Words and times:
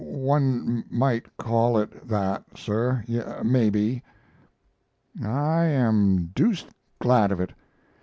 "One 0.03 0.83
might 0.89 1.27
call 1.37 1.77
it 1.77 2.07
that, 2.07 2.57
sir, 2.57 3.03
maybe." 3.45 4.01
"I 5.23 5.65
am 5.65 6.31
deuced 6.33 6.69
glad 6.99 7.31
of 7.31 7.39
it! 7.39 7.53